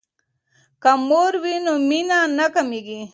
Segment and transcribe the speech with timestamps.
[0.81, 3.01] که مور وي نو مینه نه کمیږي.